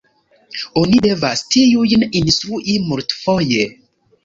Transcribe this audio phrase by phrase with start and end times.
[0.83, 3.71] Oni devas tiujn instrui multfoje.